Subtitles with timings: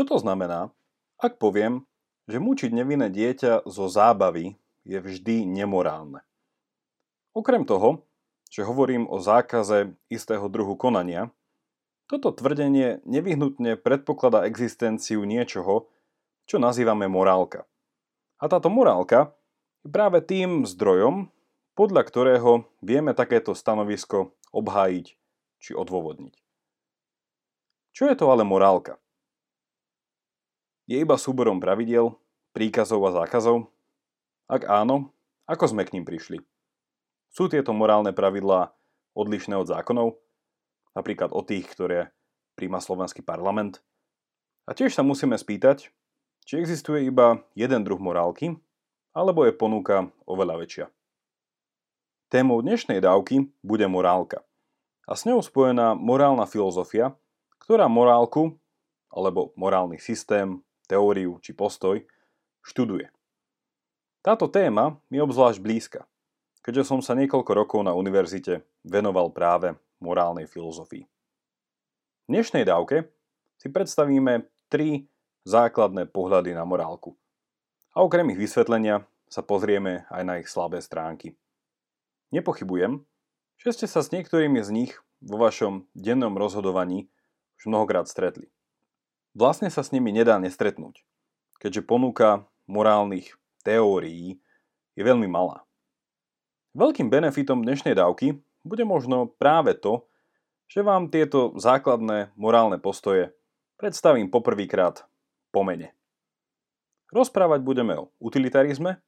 [0.00, 0.72] Čo to znamená,
[1.20, 1.84] ak poviem,
[2.24, 4.56] že mučiť nevinné dieťa zo zábavy
[4.88, 6.24] je vždy nemorálne?
[7.36, 8.08] Okrem toho,
[8.48, 11.28] že hovorím o zákaze istého druhu konania,
[12.08, 15.92] toto tvrdenie nevyhnutne predpokladá existenciu niečoho,
[16.48, 17.68] čo nazývame morálka.
[18.40, 19.36] A táto morálka
[19.84, 21.28] je práve tým zdrojom,
[21.76, 25.06] podľa ktorého vieme takéto stanovisko obhájiť
[25.60, 26.40] či odôvodniť.
[27.92, 28.96] Čo je to ale morálka?
[30.90, 32.18] Je iba súborom pravidel,
[32.50, 33.70] príkazov a zákazov?
[34.50, 35.14] Ak áno,
[35.46, 36.42] ako sme k ním prišli?
[37.30, 38.74] Sú tieto morálne pravidlá
[39.14, 40.18] odlišné od zákonov?
[40.98, 42.10] Napríklad od tých, ktoré
[42.58, 43.78] príjma slovenský parlament?
[44.66, 45.94] A tiež sa musíme spýtať,
[46.42, 48.58] či existuje iba jeden druh morálky,
[49.14, 50.86] alebo je ponuka oveľa väčšia.
[52.34, 54.42] Témou dnešnej dávky bude morálka
[55.06, 57.14] a s ňou spojená morálna filozofia,
[57.62, 58.58] ktorá morálku,
[59.06, 60.58] alebo morálny systém,
[60.90, 62.02] teóriu či postoj
[62.66, 63.06] študuje.
[64.26, 66.04] Táto téma mi obzvlášť blízka,
[66.66, 71.06] keďže som sa niekoľko rokov na univerzite venoval práve morálnej filozofii.
[71.06, 73.06] V dnešnej dávke
[73.56, 75.06] si predstavíme tri
[75.46, 77.16] základné pohľady na morálku.
[77.96, 81.38] A okrem ich vysvetlenia sa pozrieme aj na ich slabé stránky.
[82.34, 83.02] Nepochybujem,
[83.58, 87.08] že ste sa s niektorými z nich vo vašom dennom rozhodovaní
[87.60, 88.48] už mnohokrát stretli.
[89.30, 91.06] Vlastne sa s nimi nedá nestretnúť,
[91.62, 93.30] keďže ponuka morálnych
[93.62, 94.42] teórií
[94.98, 95.62] je veľmi malá.
[96.74, 100.10] Veľkým benefitom dnešnej dávky bude možno práve to,
[100.66, 103.30] že vám tieto základné morálne postoje
[103.78, 105.06] predstavím poprvýkrát
[105.54, 105.94] po mene.
[107.14, 109.02] Rozprávať budeme o utilitarizme,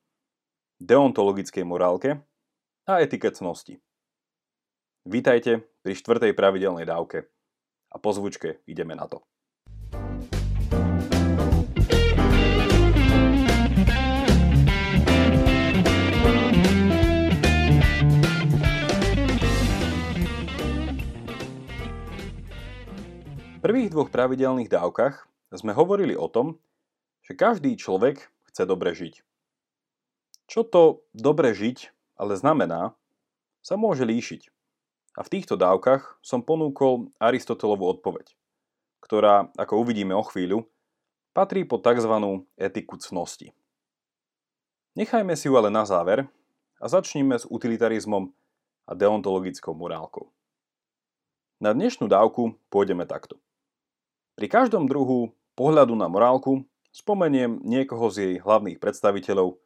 [0.82, 2.18] deontologickej morálke
[2.86, 3.78] a etiketnosti.
[5.06, 7.26] Vítajte pri štvrtej pravidelnej dávke
[7.90, 9.22] a po zvučke ideme na to.
[23.62, 26.58] Prvých dvoch pravidelných dávkach sme hovorili o tom,
[27.22, 29.22] že každý človek chce dobre žiť.
[30.50, 32.94] Čo to dobre žiť ale znamená,
[33.66, 34.46] sa môže líšiť.
[35.18, 38.38] A v týchto dávkach som ponúkol Aristotelovú odpoveď,
[39.02, 40.62] ktorá, ako uvidíme o chvíľu,
[41.34, 42.46] patrí pod tzv.
[42.54, 43.50] etiku cnosti.
[44.94, 46.30] Nechajme si ju ale na záver
[46.78, 48.30] a začníme s utilitarizmom
[48.86, 50.30] a deontologickou morálkou.
[51.58, 53.38] Na dnešnú dávku pôjdeme takto.
[54.32, 59.60] Pri každom druhu pohľadu na morálku spomeniem niekoho z jej hlavných predstaviteľov,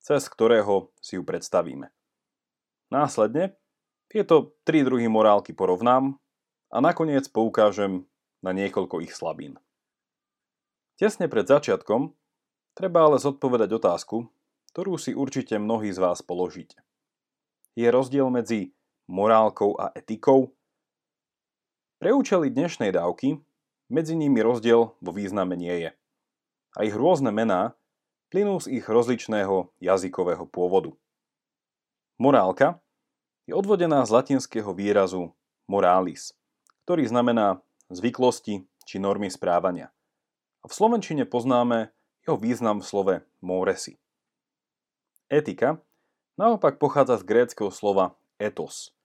[0.00, 1.88] cez ktorého si ju predstavíme.
[2.92, 3.56] Následne
[4.12, 6.20] tieto tri druhy morálky porovnám
[6.68, 8.04] a nakoniec poukážem
[8.44, 9.56] na niekoľko ich slabín.
[11.00, 12.12] Tesne pred začiatkom
[12.76, 14.28] treba ale zodpovedať otázku,
[14.76, 16.84] ktorú si určite mnohí z vás položíte.
[17.72, 18.76] Je rozdiel medzi
[19.08, 20.52] morálkou a etikou?
[21.96, 23.40] Pre účely dnešnej dávky
[23.92, 25.90] medzi nimi rozdiel vo význame nie je.
[26.72, 27.76] A ich rôzne mená
[28.32, 30.96] plynú z ich rozličného jazykového pôvodu.
[32.16, 32.80] Morálka
[33.44, 35.36] je odvodená z latinského výrazu
[35.68, 36.32] moralis,
[36.88, 37.60] ktorý znamená
[37.92, 39.92] zvyklosti či normy správania.
[40.64, 41.92] A v slovenčine poznáme
[42.24, 43.14] jeho význam v slove
[43.44, 44.00] moresi.
[45.28, 45.76] Etika
[46.40, 48.96] naopak pochádza z gréckého slova etos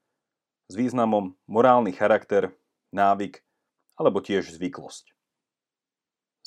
[0.67, 2.51] s významom morálny charakter,
[2.91, 3.46] návyk
[3.97, 5.11] alebo tiež zvyklosť.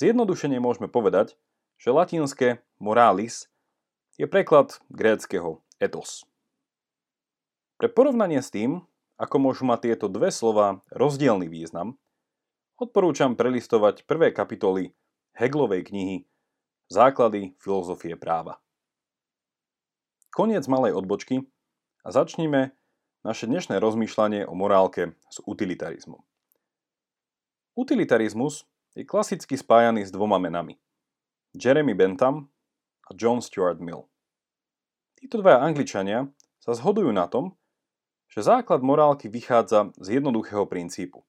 [0.01, 1.37] Zjednodušene môžeme povedať,
[1.77, 3.53] že latinské moralis
[4.17, 6.25] je preklad gréckého ethos.
[7.77, 8.85] Pre porovnanie s tým,
[9.21, 12.01] ako môžu mať tieto dve slova rozdielny význam,
[12.81, 14.97] odporúčam prelistovať prvé kapitoly
[15.37, 16.17] Heglovej knihy
[16.91, 18.59] Základy filozofie práva.
[20.35, 21.47] Koniec malej odbočky
[22.03, 22.75] a začnime
[23.23, 26.30] naše dnešné rozmýšľanie o morálke s utilitarizmom.
[27.81, 30.77] Utilitarizmus je klasicky spájaný s dvoma menami.
[31.57, 32.53] Jeremy Bentham
[33.09, 34.05] a John Stuart Mill.
[35.17, 36.29] Títo dvaja angličania
[36.61, 37.57] sa zhodujú na tom,
[38.29, 41.25] že základ morálky vychádza z jednoduchého princípu.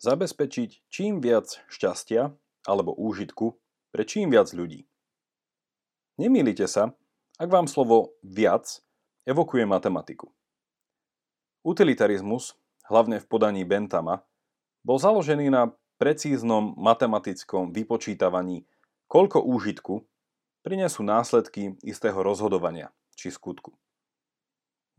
[0.00, 2.32] Zabezpečiť čím viac šťastia
[2.64, 3.52] alebo úžitku
[3.92, 4.88] pre čím viac ľudí.
[6.16, 6.96] Nemýlite sa,
[7.36, 8.80] ak vám slovo viac
[9.28, 10.32] evokuje matematiku.
[11.60, 12.56] Utilitarizmus,
[12.88, 14.24] hlavne v podaní Bentama,
[14.82, 18.66] bol založený na precíznom matematickom vypočítavaní,
[19.06, 20.02] koľko úžitku
[20.66, 23.74] prinesú následky istého rozhodovania či skutku.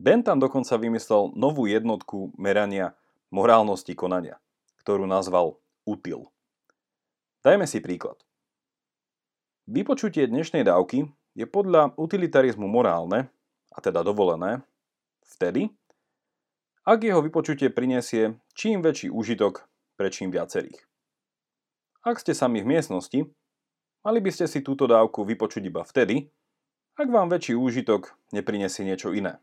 [0.00, 2.96] Bentham dokonca vymyslel novú jednotku merania
[3.30, 4.40] morálnosti konania,
[4.82, 6.32] ktorú nazval util.
[7.44, 8.16] Dajme si príklad.
[9.68, 13.28] Vypočutie dnešnej dávky je podľa utilitarizmu morálne,
[13.74, 14.62] a teda dovolené,
[15.24, 15.72] vtedy,
[16.84, 19.64] ak jeho vypočutie prinesie čím väčší úžitok
[19.94, 20.82] pre čím viacerých.
[22.04, 23.20] Ak ste sami v miestnosti,
[24.04, 26.28] mali by ste si túto dávku vypočuť iba vtedy,
[26.94, 29.42] ak vám väčší úžitok neprinesie niečo iné.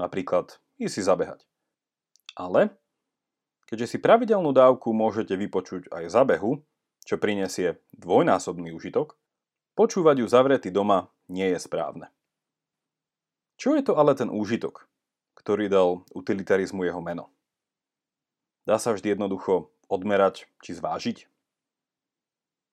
[0.00, 1.44] Napríklad ísť si zabehať.
[2.38, 2.72] Ale,
[3.66, 6.64] keďže si pravidelnú dávku môžete vypočuť aj za behu,
[7.02, 9.18] čo prinesie dvojnásobný užitok,
[9.74, 12.08] počúvať ju zavretý doma nie je správne.
[13.58, 14.86] Čo je to ale ten úžitok,
[15.34, 17.34] ktorý dal utilitarizmu jeho meno?
[18.68, 21.26] Dá sa vždy jednoducho odmerať či zvážiť?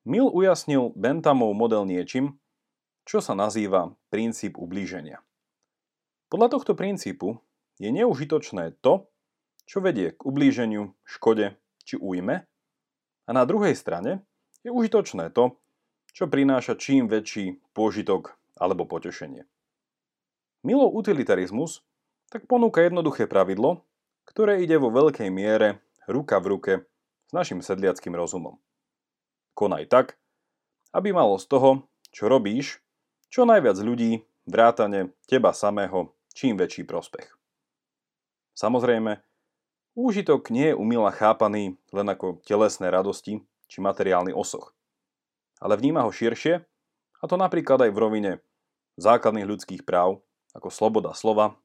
[0.06, 2.38] Mill ujasnil Benthamov model niečím,
[3.10, 5.26] čo sa nazýva princíp ublíženia.
[6.30, 7.42] Podľa tohto princípu
[7.82, 9.10] je neužitočné to,
[9.66, 12.46] čo vedie k ublíženiu, škode či újme
[13.26, 14.22] a na druhej strane
[14.62, 15.58] je užitočné to,
[16.14, 19.46] čo prináša čím väčší pôžitok alebo potešenie.
[20.66, 21.86] Milo utilitarizmus
[22.30, 23.86] tak ponúka jednoduché pravidlo,
[24.26, 26.74] ktoré ide vo veľkej miere ruka v ruke
[27.26, 28.62] s našim sedliackým rozumom.
[29.58, 30.08] Konaj tak,
[30.92, 31.70] aby malo z toho,
[32.12, 32.80] čo robíš,
[33.28, 37.34] čo najviac ľudí, vrátane teba samého, čím väčší prospech.
[38.56, 39.20] Samozrejme,
[39.96, 43.40] Úžitok nie je umila chápaný len ako telesné radosti
[43.72, 44.76] či materiálny osoch,
[45.64, 46.60] ale vníma ho širšie,
[47.20, 48.32] a to napríklad aj v rovine
[49.00, 50.20] základných ľudských práv,
[50.52, 51.56] ako sloboda slova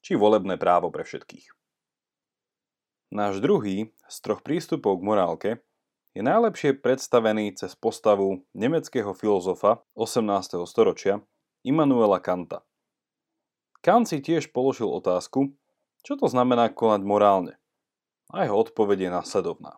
[0.00, 1.63] či volebné právo pre všetkých.
[3.12, 5.50] Náš druhý z troch prístupov k morálke
[6.14, 10.62] je najlepšie predstavený cez postavu nemeckého filozofa 18.
[10.64, 11.20] storočia
[11.66, 12.62] Immanuela Kanta.
[13.84, 15.52] Kant si tiež položil otázku,
[16.04, 17.54] čo to znamená konať morálne
[18.32, 19.72] a jeho odpoveď je následovná.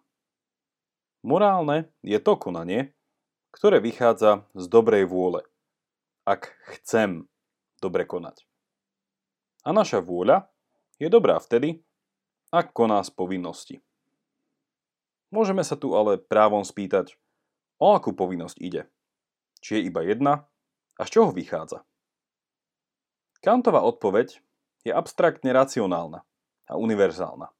[1.26, 2.94] Morálne je to konanie,
[3.50, 5.42] ktoré vychádza z dobrej vôle,
[6.28, 7.26] ak chcem
[7.80, 8.44] dobre konať.
[9.66, 10.46] A naša vôľa
[11.00, 11.85] je dobrá vtedy,
[12.56, 13.76] ak koná z povinnosti.
[15.28, 17.20] Môžeme sa tu ale právom spýtať,
[17.76, 18.88] o akú povinnosť ide.
[19.60, 20.48] Či je iba jedna
[20.96, 21.84] a z čoho vychádza.
[23.44, 24.40] Kantova odpoveď
[24.88, 26.24] je abstraktne racionálna
[26.66, 27.52] a univerzálna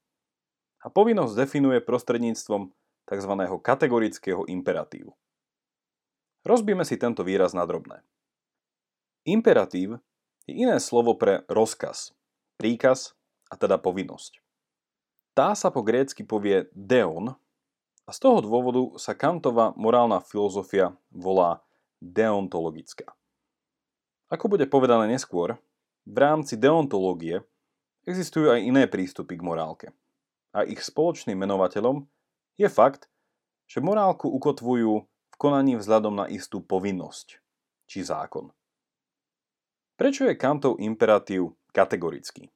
[0.82, 2.70] a povinnosť definuje prostredníctvom
[3.10, 3.32] tzv.
[3.60, 5.12] kategorického imperatívu.
[6.46, 8.06] Rozbíme si tento výraz na drobné.
[9.26, 9.98] Imperatív
[10.46, 12.14] je iné slovo pre rozkaz,
[12.54, 13.18] príkaz
[13.50, 14.45] a teda povinnosť.
[15.36, 17.36] Tá sa po grécky povie deon
[18.08, 21.60] a z toho dôvodu sa Kantova morálna filozofia volá
[22.00, 23.12] deontologická.
[24.32, 25.60] Ako bude povedané neskôr,
[26.08, 27.44] v rámci deontológie
[28.08, 29.88] existujú aj iné prístupy k morálke–
[30.56, 32.08] a ich spoločným menovateľom
[32.56, 33.12] je fakt,
[33.68, 37.36] že morálku ukotvujú v konaní vzhľadom na istú povinnosť,
[37.84, 38.48] či zákon.
[40.00, 42.48] Prečo je Kantov imperatív kategorický?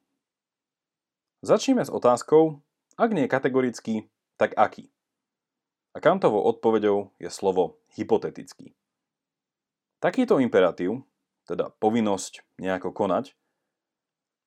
[1.45, 2.57] Začneme s otázkou,
[3.01, 4.05] ak nie kategorický,
[4.37, 4.93] tak aký?
[5.91, 8.77] A Kantovou odpoveďou je slovo hypotetický.
[9.97, 11.01] Takýto imperatív,
[11.49, 13.33] teda povinnosť nejako konať,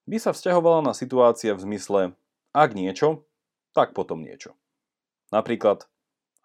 [0.06, 2.00] by sa vzťahovala na situácie v zmysle
[2.54, 3.26] ak niečo,
[3.74, 4.54] tak potom niečo.
[5.34, 5.90] Napríklad,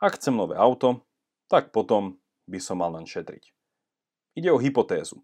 [0.02, 1.06] ak chcem nové auto,
[1.46, 2.18] tak potom
[2.50, 3.54] by som mal len šetriť.
[4.34, 5.22] Ide o hypotézu,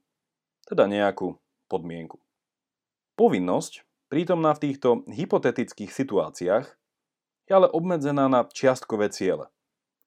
[0.69, 2.21] teda nejakú podmienku.
[3.17, 6.65] Povinnosť, prítomná v týchto hypotetických situáciách,
[7.45, 9.49] je ale obmedzená na čiastkové ciele,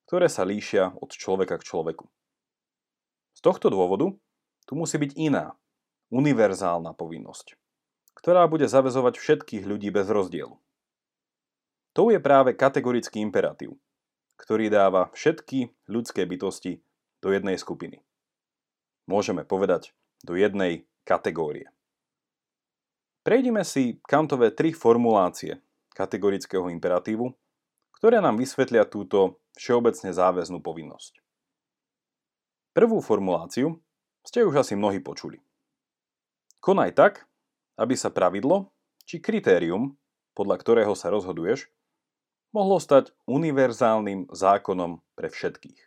[0.07, 2.07] ktoré sa líšia od človeka k človeku.
[3.35, 4.11] Z tohto dôvodu
[4.67, 5.55] tu musí byť iná,
[6.11, 7.55] univerzálna povinnosť,
[8.17, 10.57] ktorá bude zavezovať všetkých ľudí bez rozdielu.
[11.95, 13.77] To je práve kategorický imperatív,
[14.37, 16.83] ktorý dáva všetky ľudské bytosti
[17.19, 18.03] do jednej skupiny.
[19.09, 21.71] Môžeme povedať do jednej kategórie.
[23.29, 25.61] Prejdime si Kantové tri formulácie
[25.93, 27.29] kategorického imperatívu,
[27.93, 31.21] ktoré nám vysvetlia túto všeobecne záväznú povinnosť.
[32.73, 33.77] Prvú formuláciu
[34.25, 35.37] ste už asi mnohí počuli.
[36.57, 37.29] Konaj tak,
[37.77, 38.73] aby sa pravidlo
[39.05, 39.93] či kritérium,
[40.33, 41.69] podľa ktorého sa rozhoduješ,
[42.49, 45.77] mohlo stať univerzálnym zákonom pre všetkých.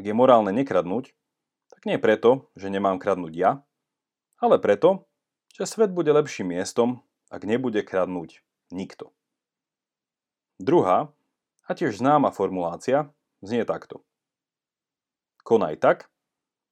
[0.00, 1.12] je morálne nekradnúť,
[1.68, 3.60] tak nie preto, že nemám kradnúť ja,
[4.40, 5.09] ale preto,
[5.60, 8.40] že svet bude lepším miestom, ak nebude kradnúť
[8.72, 9.12] nikto.
[10.56, 11.12] Druhá
[11.68, 13.12] a tiež známa formulácia
[13.44, 14.00] znie takto.
[15.44, 16.08] Konaj tak,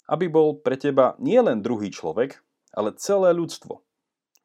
[0.09, 2.41] aby bol pre teba nielen druhý človek,
[2.73, 3.85] ale celé ľudstvo.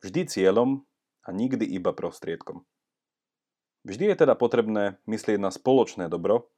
[0.04, 0.84] Vždy cieľom
[1.24, 2.68] a nikdy iba prostriedkom.
[3.88, 6.52] Vždy je teda potrebné myslieť na spoločné dobro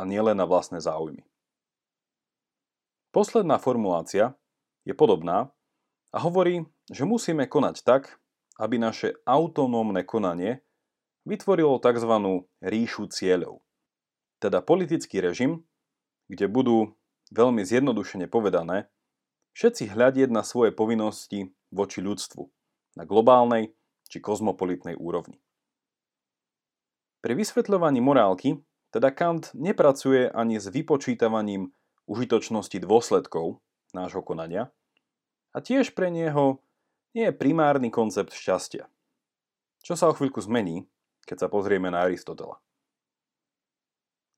[0.00, 1.28] a nielen na vlastné záujmy.
[3.12, 4.32] Posledná formulácia
[4.88, 5.52] je podobná
[6.12, 8.16] a hovorí, že musíme konať tak,
[8.58, 10.64] aby naše autonómne konanie
[11.28, 12.12] vytvorilo tzv.
[12.64, 13.62] ríšu cieľov.
[14.40, 15.66] Teda politický režim,
[16.30, 16.98] kde budú,
[17.28, 18.88] veľmi zjednodušene povedané,
[19.52, 22.42] všetci hľadieť na svoje povinnosti voči ľudstvu
[22.96, 23.76] na globálnej
[24.08, 25.36] či kozmopolitnej úrovni.
[27.20, 31.74] Pri vysvetľovaní morálky teda Kant nepracuje ani s vypočítavaním
[32.08, 33.60] užitočnosti dôsledkov
[33.92, 34.72] nášho konania
[35.58, 36.62] a tiež pre neho
[37.18, 38.86] nie je primárny koncept šťastia,
[39.82, 40.86] čo sa o chvíľku zmení,
[41.26, 42.62] keď sa pozrieme na Aristotela.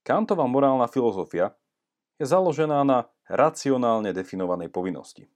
[0.01, 1.53] Kantova morálna filozofia
[2.17, 5.29] je založená na racionálne definovanej povinnosti,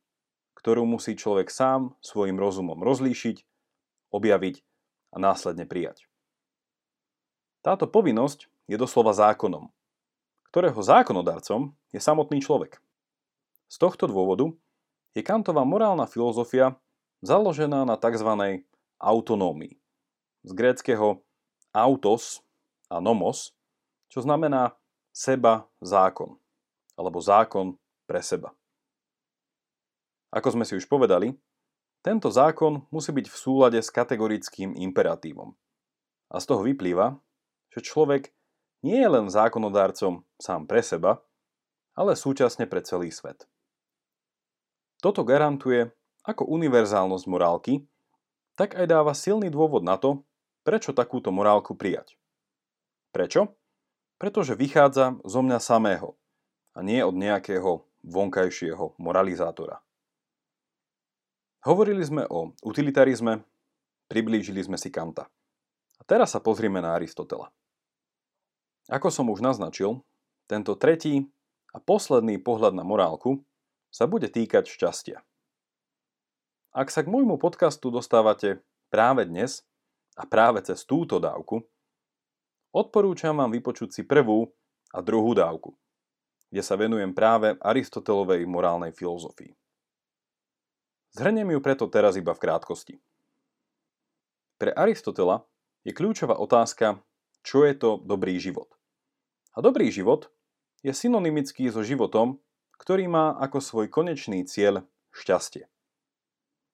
[0.57, 3.45] ktorú musí človek sám svojim rozumom rozlíšiť,
[4.09, 4.65] objaviť
[5.13, 6.09] a následne prijať.
[7.61, 9.69] Táto povinnosť je doslova zákonom,
[10.49, 12.81] ktorého zákonodarcom je samotný človek.
[13.69, 14.49] Z tohto dôvodu
[15.15, 16.75] je Kantová morálna filozofia
[17.23, 18.61] založená na tzv.
[18.99, 19.79] autonómii.
[20.43, 21.23] Z gréckého
[21.71, 22.43] autos
[22.91, 23.55] a nomos,
[24.11, 24.75] čo znamená
[25.15, 26.35] seba zákon,
[26.99, 28.51] alebo zákon pre seba.
[30.35, 31.31] Ako sme si už povedali,
[32.03, 35.55] tento zákon musí byť v súlade s kategorickým imperatívom.
[36.29, 37.17] A z toho vyplýva,
[37.71, 38.35] že človek
[38.85, 41.23] nie je len zákonodárcom sám pre seba,
[41.95, 43.47] ale súčasne pre celý svet.
[45.05, 45.93] Toto garantuje
[46.25, 47.85] ako univerzálnosť morálky,
[48.57, 50.25] tak aj dáva silný dôvod na to,
[50.65, 52.17] prečo takúto morálku prijať.
[53.13, 53.53] Prečo?
[54.17, 56.17] Pretože vychádza zo mňa samého
[56.73, 59.77] a nie od nejakého vonkajšieho moralizátora.
[61.69, 63.45] Hovorili sme o utilitarizme,
[64.09, 65.29] priblížili sme si Kanta.
[66.01, 67.53] A teraz sa pozrieme na Aristotela.
[68.89, 70.01] Ako som už naznačil,
[70.49, 71.29] tento tretí
[71.69, 73.45] a posledný pohľad na morálku
[73.95, 75.23] sa bude týkať šťastia.
[76.75, 78.59] Ak sa k môjmu podcastu dostávate
[78.91, 79.63] práve dnes
[80.19, 81.63] a práve cez túto dávku,
[82.75, 84.51] odporúčam vám vypočuť si prvú
[84.91, 85.79] a druhú dávku,
[86.51, 89.55] kde sa venujem práve Aristotelovej morálnej filozofii.
[91.15, 92.99] Zhrniem ju preto teraz iba v krátkosti.
[94.59, 95.47] Pre Aristotela
[95.87, 96.99] je kľúčová otázka,
[97.47, 98.75] čo je to dobrý život.
[99.55, 100.27] A dobrý život
[100.83, 102.43] je synonymický so životom,
[102.81, 105.67] ktorý má ako svoj konečný cieľ šťastie.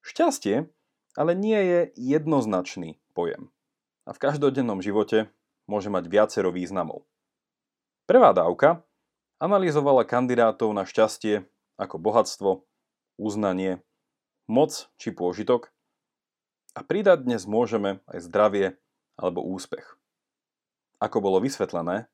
[0.02, 0.66] Šťastie
[1.12, 3.52] ale nie je jednoznačný pojem
[4.08, 5.30] a v každodennom živote
[5.68, 7.06] môže mať viacero významov.
[8.08, 8.82] Prvá dávka
[9.38, 11.46] analyzovala kandidátov na šťastie
[11.78, 12.50] ako bohatstvo,
[13.20, 13.80] uznanie,
[14.50, 15.70] moc či pôžitok
[16.74, 18.66] a pridať dnes môžeme aj zdravie
[19.14, 19.86] alebo úspech.
[20.98, 22.08] Ako bolo vysvetlené,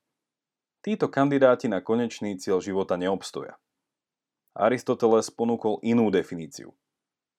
[0.83, 3.57] títo kandidáti na konečný cieľ života neobstoja.
[4.59, 6.75] Aristoteles ponúkol inú definíciu,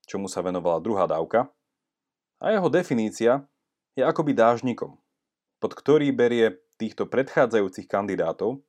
[0.07, 1.51] čomu sa venovala druhá dávka,
[2.39, 3.43] a jeho definícia
[3.99, 4.95] je akoby dážnikom,
[5.59, 8.63] pod ktorý berie týchto predchádzajúcich kandidátov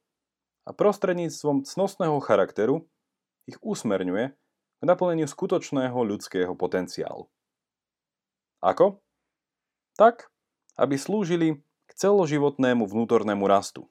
[0.66, 2.90] a prostredníctvom cnostného charakteru
[3.46, 7.30] ich usmerňuje k naplneniu skutočného ľudského potenciálu.
[8.58, 8.98] Ako?
[9.94, 10.26] Tak,
[10.74, 13.86] aby slúžili k celoživotnému vnútornému rastu,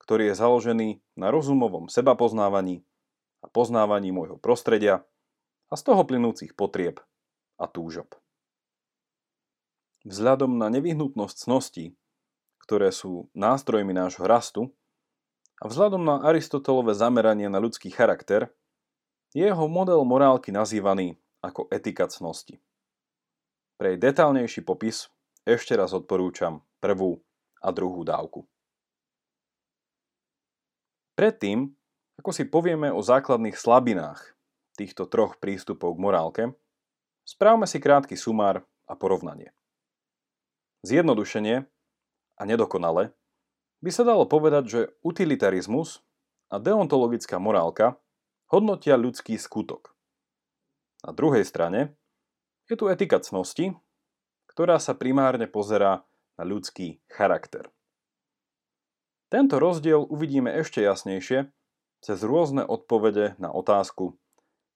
[0.00, 0.88] ktorý je založený
[1.20, 2.80] na rozumovom sebapoznávaní
[3.42, 5.02] a poznávaní môjho prostredia
[5.68, 7.02] a z toho plynúcich potrieb
[7.58, 8.14] a túžob.
[10.06, 11.94] Vzhľadom na nevyhnutnosť cností,
[12.62, 14.70] ktoré sú nástrojmi nášho rastu,
[15.62, 18.50] a vzhľadom na Aristotelové zameranie na ľudský charakter,
[19.30, 22.58] je jeho model morálky nazývaný ako etika cnosti.
[23.78, 25.06] Pre jej detálnejší popis
[25.46, 27.22] ešte raz odporúčam prvú
[27.62, 28.46] a druhú dávku.
[31.14, 31.70] Predtým,
[32.20, 34.36] ako si povieme o základných slabinách
[34.76, 36.42] týchto troch prístupov k morálke,
[37.24, 39.52] správme si krátky sumár a porovnanie.
[40.82, 41.64] Zjednodušenie
[42.36, 43.14] a nedokonale
[43.82, 46.02] by sa dalo povedať, že utilitarizmus
[46.50, 47.96] a deontologická morálka
[48.50, 49.94] hodnotia ľudský skutok.
[51.02, 51.94] Na druhej strane
[52.68, 53.74] je tu etika cnosti,
[54.52, 56.04] ktorá sa primárne pozerá
[56.36, 57.72] na ľudský charakter.
[59.32, 61.48] Tento rozdiel uvidíme ešte jasnejšie
[62.02, 64.18] cez rôzne odpovede na otázku,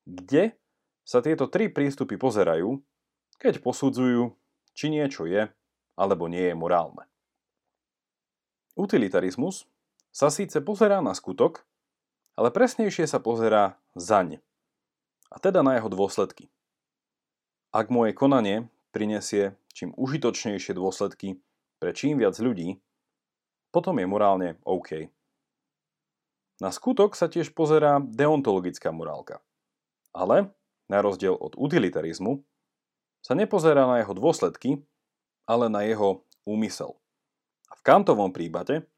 [0.07, 0.55] kde
[1.03, 2.79] sa tieto tri prístupy pozerajú,
[3.43, 4.33] keď posudzujú,
[4.73, 5.51] či niečo je
[5.99, 7.05] alebo nie je morálne.
[8.79, 9.67] Utilitarizmus
[10.15, 11.67] sa síce pozerá na skutok,
[12.39, 14.39] ale presnejšie sa pozerá zaň,
[15.33, 16.53] a teda na jeho dôsledky.
[17.75, 21.41] Ak moje konanie prinesie čím užitočnejšie dôsledky
[21.77, 22.81] pre čím viac ľudí,
[23.69, 25.13] potom je morálne OK.
[26.57, 29.45] Na skutok sa tiež pozerá deontologická morálka.
[30.17, 30.49] Ale,
[30.89, 32.41] na rozdiel od utilitarizmu,
[33.21, 34.81] sa nepozerá na jeho dôsledky,
[35.45, 36.97] ale na jeho úmysel.
[37.69, 38.89] A v Kantovom prípade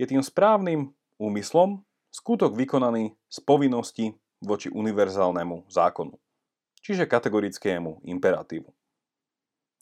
[0.00, 4.06] je tým správnym úmyslom skutok vykonaný z povinnosti
[4.40, 6.16] voči univerzálnemu zákonu,
[6.80, 8.70] čiže kategorickému imperatívu.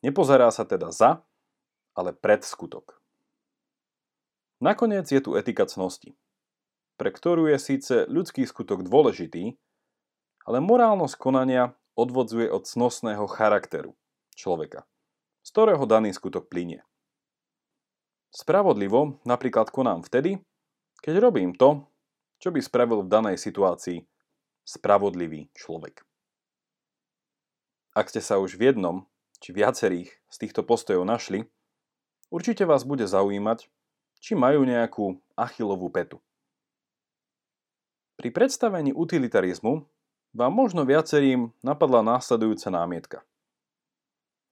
[0.02, 1.22] Nepozerá sa teda za,
[1.94, 2.98] ale pred skutok.
[4.58, 6.16] Nakoniec je tu etika cnosti
[6.96, 9.56] pre ktorú je síce ľudský skutok dôležitý,
[10.46, 13.94] ale morálnosť konania odvodzuje od cnostného charakteru
[14.34, 14.88] človeka,
[15.44, 16.82] z ktorého daný skutok plinie.
[18.32, 20.40] Spravodlivo napríklad konám vtedy,
[21.04, 21.84] keď robím to,
[22.40, 24.02] čo by spravil v danej situácii
[24.64, 26.02] spravodlivý človek.
[27.92, 29.04] Ak ste sa už v jednom
[29.42, 31.44] či viacerých z týchto postojov našli,
[32.32, 33.68] určite vás bude zaujímať,
[34.22, 36.22] či majú nejakú achilovú petu.
[38.22, 39.82] Pri predstavení utilitarizmu
[40.30, 43.18] vám možno viacerým napadla následujúca námietka.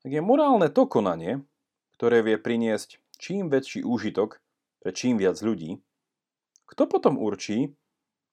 [0.02, 1.46] Ak je morálne to konanie,
[1.94, 4.42] ktoré vie priniesť čím väčší úžitok
[4.82, 5.78] pre čím viac ľudí,
[6.66, 7.70] kto potom určí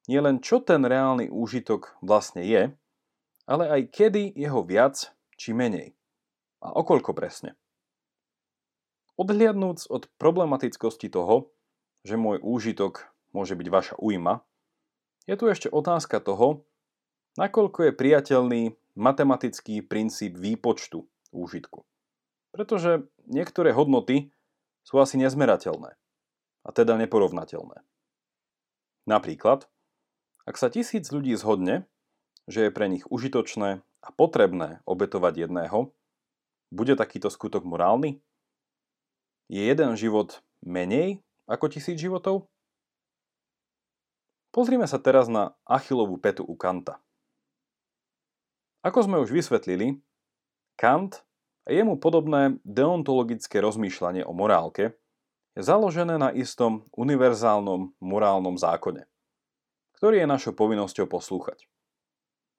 [0.10, 2.74] nielen čo ten reálny úžitok vlastne je,
[3.46, 5.94] ale aj kedy jeho viac či menej
[6.66, 7.54] a okoľko presne.
[9.22, 11.54] Odhliadnúc od problematickosti toho,
[12.02, 14.42] že môj úžitok môže byť vaša újma,
[15.28, 16.64] je tu ešte otázka toho,
[17.36, 18.62] nakoľko je priateľný
[18.98, 21.84] matematický princíp výpočtu úžitku.
[22.56, 24.32] Pretože niektoré hodnoty
[24.82, 25.94] sú asi nezmerateľné
[26.64, 27.84] a teda neporovnateľné.
[29.08, 29.68] Napríklad,
[30.48, 31.86] ak sa tisíc ľudí zhodne,
[32.48, 35.92] že je pre nich užitočné a potrebné obetovať jedného,
[36.72, 38.20] bude takýto skutok morálny?
[39.48, 42.48] Je jeden život menej ako tisíc životov?
[44.58, 46.98] Pozrime sa teraz na Achillovú petu u Kanta.
[48.82, 50.02] Ako sme už vysvetlili,
[50.74, 51.22] Kant
[51.70, 54.98] a jemu podobné deontologické rozmýšľanie o morálke
[55.54, 59.06] je založené na istom univerzálnom morálnom zákone,
[60.02, 61.70] ktorý je našou povinnosťou poslúchať.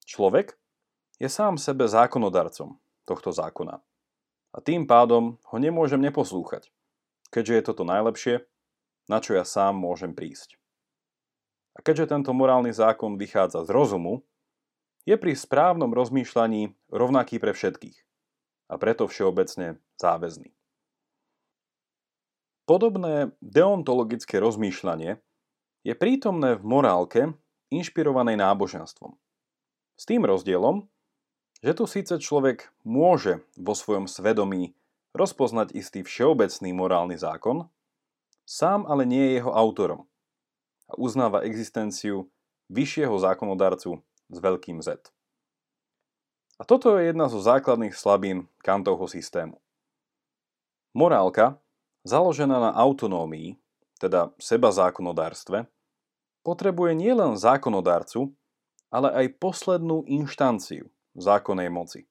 [0.07, 0.55] Človek
[1.19, 2.79] je sám sebe zákonodarcom
[3.11, 3.83] tohto zákona
[4.55, 6.71] a tým pádom ho nemôžem neposlúchať,
[7.35, 8.47] keďže je toto najlepšie,
[9.11, 10.58] na čo ja sám môžem prísť.
[11.79, 14.27] A keďže tento morálny zákon vychádza z rozumu,
[15.07, 17.97] je pri správnom rozmýšľaní rovnaký pre všetkých
[18.69, 20.53] a preto všeobecne záväzný.
[22.69, 25.17] Podobné deontologické rozmýšľanie
[25.87, 27.21] je prítomné v morálke
[27.73, 29.17] inšpirovanej náboženstvom.
[29.97, 30.85] S tým rozdielom,
[31.65, 34.77] že tu síce človek môže vo svojom svedomí
[35.17, 37.65] rozpoznať istý všeobecný morálny zákon,
[38.45, 40.08] sám ale nie je jeho autorom
[40.89, 42.33] a uznáva existenciu
[42.73, 44.01] vyššieho zákonodarcu
[44.33, 45.13] s veľkým Z.
[46.59, 49.63] A toto je jedna zo základných slabín Kantovho systému.
[50.97, 51.61] Morálka,
[52.03, 53.55] založená na autonómii,
[54.03, 55.71] teda seba zákonodárstve,
[56.43, 58.35] potrebuje nielen zákonodárcu,
[58.89, 62.09] ale aj poslednú inštanciu zákonnej moci,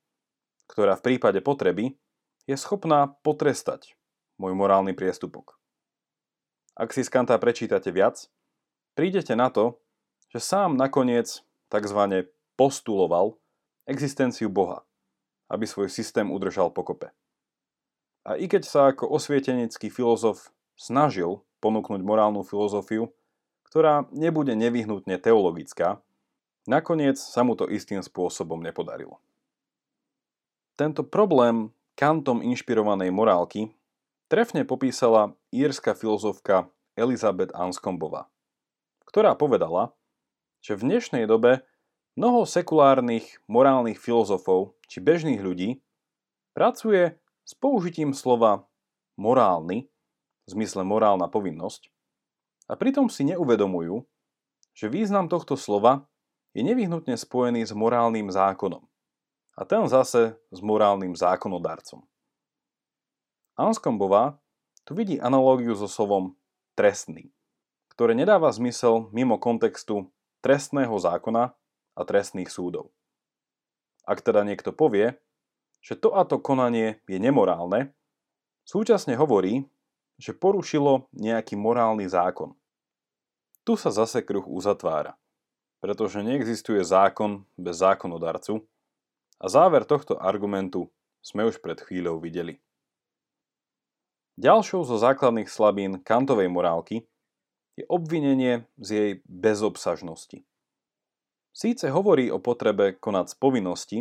[0.70, 1.98] ktorá v prípade potreby
[2.46, 3.98] je schopná potrestať
[4.38, 5.58] môj morálny priestupok.
[6.78, 8.30] Ak si z Kanta prečítate viac,
[8.98, 9.78] prídete na to,
[10.34, 12.02] že sám nakoniec tzv.
[12.58, 13.38] postuloval
[13.86, 14.82] existenciu Boha,
[15.54, 17.14] aby svoj systém udržal pokope.
[18.26, 23.14] A i keď sa ako osvietenecký filozof snažil ponúknuť morálnu filozofiu,
[23.70, 26.02] ktorá nebude nevyhnutne teologická,
[26.66, 29.22] nakoniec sa mu to istým spôsobom nepodarilo.
[30.74, 33.74] Tento problém Kantom inšpirovanej morálky
[34.30, 38.30] trefne popísala írska filozofka Elizabeth Anscombová
[39.08, 39.96] ktorá povedala,
[40.60, 41.64] že v dnešnej dobe
[42.20, 45.80] mnoho sekulárnych morálnych filozofov či bežných ľudí
[46.52, 47.16] pracuje
[47.48, 48.68] s použitím slova
[49.16, 49.88] morálny,
[50.44, 51.88] v zmysle morálna povinnosť,
[52.68, 54.04] a pritom si neuvedomujú,
[54.76, 56.04] že význam tohto slova
[56.52, 58.84] je nevyhnutne spojený s morálnym zákonom
[59.58, 62.04] a ten zase s morálnym zákonodarcom.
[63.58, 64.38] Anskombová
[64.84, 66.38] tu vidí analógiu so slovom
[66.78, 67.34] trestný
[67.98, 70.14] ktoré nedáva zmysel mimo kontextu
[70.46, 71.58] trestného zákona
[71.98, 72.94] a trestných súdov.
[74.06, 75.18] Ak teda niekto povie,
[75.82, 77.98] že to a to konanie je nemorálne,
[78.70, 79.66] súčasne hovorí,
[80.22, 82.54] že porušilo nejaký morálny zákon.
[83.66, 85.18] Tu sa zase kruh uzatvára,
[85.82, 88.62] pretože neexistuje zákon bez zákonodarcu
[89.42, 90.94] a záver tohto argumentu
[91.26, 92.62] sme už pred chvíľou videli.
[94.38, 97.10] Ďalšou zo základných slabín kantovej morálky
[97.78, 100.42] je obvinenie z jej bezobsažnosti.
[101.54, 104.00] Síce hovorí o potrebe konať z povinnosti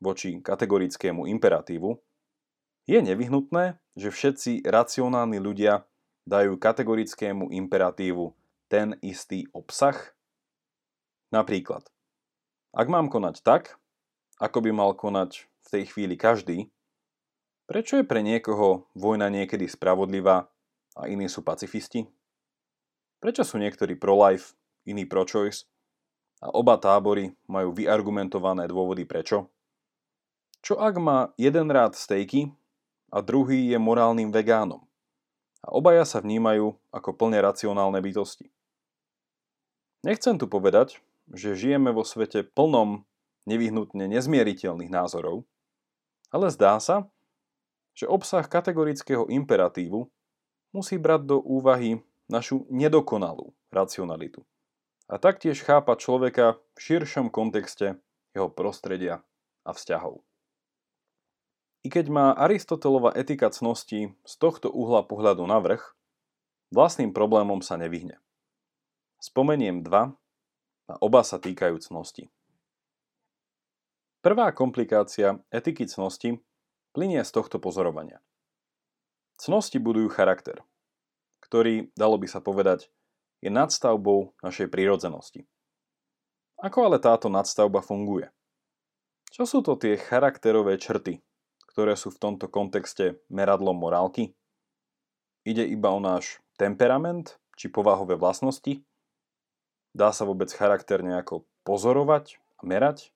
[0.00, 2.00] voči kategorickému imperatívu,
[2.88, 5.84] je nevyhnutné, že všetci racionálni ľudia
[6.24, 8.32] dajú kategorickému imperatívu
[8.66, 9.96] ten istý obsah?
[11.30, 11.86] Napríklad,
[12.74, 13.78] ak mám konať tak,
[14.40, 16.72] ako by mal konať v tej chvíli každý,
[17.68, 20.50] prečo je pre niekoho vojna niekedy spravodlivá
[20.96, 22.08] a iní sú pacifisti?
[23.20, 24.56] Prečo sú niektorí pro-life,
[24.88, 25.68] iní pro-choice
[26.40, 29.52] a oba tábory majú vyargumentované dôvody prečo.
[30.64, 32.48] Čo ak má jeden rád stejky
[33.12, 34.84] a druhý je morálnym vegánom
[35.60, 38.48] a obaja sa vnímajú ako plne racionálne bytosti.
[40.00, 43.04] Nechcem tu povedať, že žijeme vo svete plnom
[43.44, 45.44] nevyhnutne nezmieriteľných názorov,
[46.32, 47.04] ale zdá sa,
[47.92, 50.08] že obsah kategorického imperatívu
[50.72, 54.46] musí brať do úvahy našu nedokonalú racionalitu
[55.10, 57.98] a taktiež chápať človeka v širšom kontexte
[58.30, 59.26] jeho prostredia
[59.66, 60.22] a vzťahov.
[61.82, 65.82] I keď má Aristotelova etika cnosti z tohto uhla pohľadu na vrch,
[66.70, 68.22] vlastným problémom sa nevyhne.
[69.18, 70.14] Spomeniem dva
[70.86, 72.30] a oba sa týkajú cnosti.
[74.20, 76.38] Prvá komplikácia etiky cnosti
[76.92, 78.20] plinie z tohto pozorovania.
[79.40, 80.60] Cnosti budujú charakter,
[81.50, 82.86] ktorý, dalo by sa povedať,
[83.42, 85.50] je nadstavbou našej prírodzenosti.
[86.62, 88.30] Ako ale táto nadstavba funguje?
[89.34, 91.18] Čo sú to tie charakterové črty,
[91.74, 94.38] ktoré sú v tomto kontexte meradlom morálky?
[95.42, 98.86] Ide iba o náš temperament či povahové vlastnosti?
[99.90, 103.10] Dá sa vôbec charakter nejako pozorovať a merať?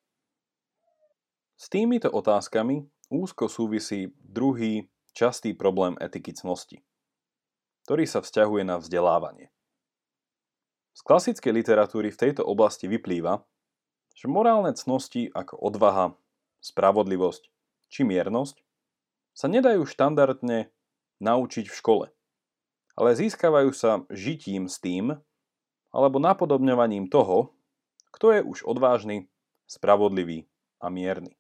[1.55, 6.83] S týmito otázkami úzko súvisí druhý častý problém etiky cnosti,
[7.85, 9.53] ktorý sa vzťahuje na vzdelávanie.
[10.95, 13.45] Z klasickej literatúry v tejto oblasti vyplýva,
[14.15, 16.17] že morálne cnosti ako odvaha,
[16.65, 17.51] spravodlivosť
[17.93, 18.57] či miernosť
[19.35, 20.71] sa nedajú štandardne
[21.21, 22.07] naučiť v škole,
[22.95, 25.19] ale získavajú sa žitím s tým
[25.91, 27.55] alebo napodobňovaním toho,
[28.15, 29.27] kto je už odvážny,
[29.67, 30.47] spravodlivý
[30.79, 31.35] a mierny.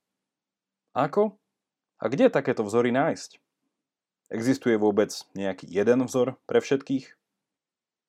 [0.94, 1.38] Ako?
[2.02, 3.43] A kde takéto vzory nájsť?
[4.34, 7.06] Existuje vôbec nejaký jeden vzor pre všetkých?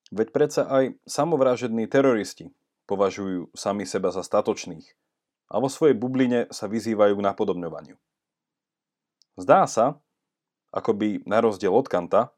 [0.09, 2.49] Veď predsa aj samovražední teroristi
[2.89, 4.89] považujú sami seba za statočných
[5.53, 7.97] a vo svojej bubline sa vyzývajú k napodobňovaniu.
[9.37, 10.01] Zdá sa,
[10.73, 12.33] ako by na rozdiel od Kanta,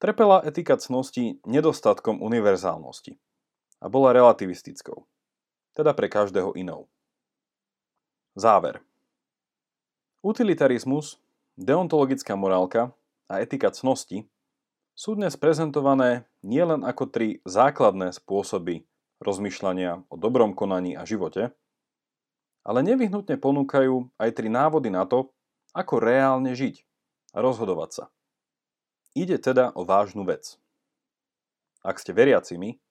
[0.00, 3.20] trpela etika cnosti nedostatkom univerzálnosti
[3.84, 5.04] a bola relativistickou,
[5.76, 6.88] teda pre každého inou.
[8.32, 8.80] Záver.
[10.24, 11.20] Utilitarizmus,
[11.60, 12.96] deontologická morálka
[13.30, 14.26] a etika cnosti
[14.98, 18.90] sú dnes prezentované nielen ako tri základné spôsoby
[19.22, 21.54] rozmýšľania o dobrom konaní a živote,
[22.66, 25.30] ale nevyhnutne ponúkajú aj tri návody na to,
[25.70, 26.82] ako reálne žiť
[27.32, 28.04] a rozhodovať sa.
[29.14, 30.58] Ide teda o vážnu vec.
[31.86, 32.82] Ak ste veriacimi,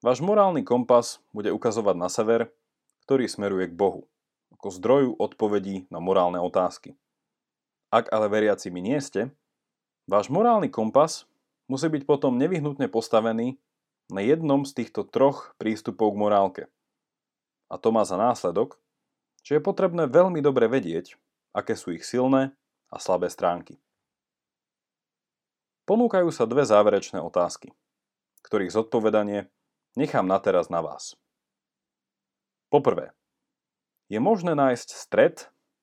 [0.00, 2.48] váš morálny kompas bude ukazovať na sever,
[3.04, 4.08] ktorý smeruje k Bohu,
[4.56, 6.96] ako zdroju odpovedí na morálne otázky.
[7.92, 9.32] Ak ale veriacimi nie ste,
[10.08, 11.28] Váš morálny kompas
[11.68, 13.60] musí byť potom nevyhnutne postavený
[14.08, 16.62] na jednom z týchto troch prístupov k morálke.
[17.68, 18.80] A to má za následok,
[19.44, 21.20] že je potrebné veľmi dobre vedieť,
[21.52, 22.56] aké sú ich silné
[22.88, 23.76] a slabé stránky.
[25.84, 27.76] Ponúkajú sa dve záverečné otázky,
[28.48, 29.52] ktorých zodpovedanie
[29.92, 31.20] nechám na teraz na vás.
[32.72, 33.12] Poprvé,
[34.08, 35.36] je možné nájsť stred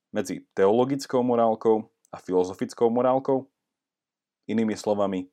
[0.09, 3.45] medzi teologickou morálkou a filozofickou morálkou?
[4.45, 5.25] Inými slovami,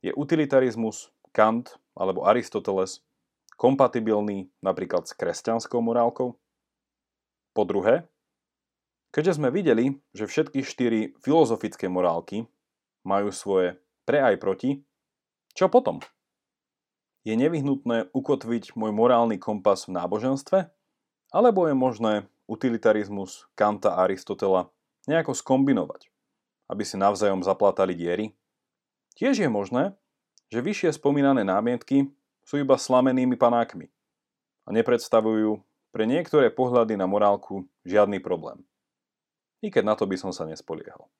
[0.00, 3.04] je utilitarizmus Kant alebo Aristoteles
[3.58, 6.38] kompatibilný napríklad s kresťanskou morálkou?
[7.52, 8.06] Po druhé,
[9.10, 12.46] keďže sme videli, že všetky štyri filozofické morálky
[13.02, 14.80] majú svoje pre aj proti,
[15.52, 15.98] čo potom?
[17.26, 20.70] Je nevyhnutné ukotviť môj morálny kompas v náboženstve?
[21.28, 22.12] Alebo je možné
[22.48, 24.72] utilitarizmus Kanta a Aristotela
[25.04, 26.08] nejako skombinovať?
[26.68, 28.36] Aby si navzájom zaplatali diery?
[29.16, 29.96] Tiež je možné,
[30.52, 32.12] že vyššie spomínané námietky
[32.44, 33.88] sú iba slamenými panákmi
[34.64, 35.60] a nepredstavujú
[35.92, 38.62] pre niektoré pohľady na morálku žiadny problém.
[39.64, 41.10] I keď na to by som sa nespoliehal.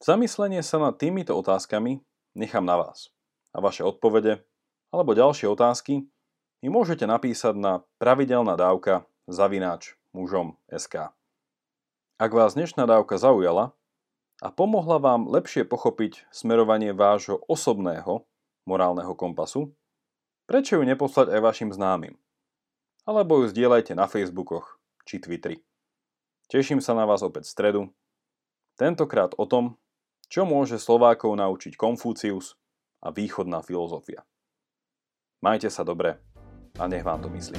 [0.00, 2.00] Zamyslenie sa nad týmito otázkami
[2.32, 3.12] nechám na vás
[3.52, 4.40] a vaše odpovede
[4.88, 6.08] alebo ďalšie otázky
[6.64, 11.12] mi môžete napísať na pravidelná dávka zavináč mužom SK.
[12.20, 13.72] Ak vás dnešná dávka zaujala
[14.44, 18.28] a pomohla vám lepšie pochopiť smerovanie vášho osobného
[18.68, 19.72] morálneho kompasu?
[20.44, 22.20] Prečo ju neposlať aj vašim známym?
[23.08, 24.76] Alebo ju zdieľajte na Facebookoch
[25.08, 25.64] či Twitteri.
[26.52, 27.82] Teším sa na vás opäť v stredu.
[28.76, 29.80] Tentokrát o tom,
[30.28, 32.60] čo môže Slovákov naučiť Konfúcius
[33.00, 34.28] a východná filozofia.
[35.40, 36.20] Majte sa dobre
[36.76, 37.56] a nech vám to myslí.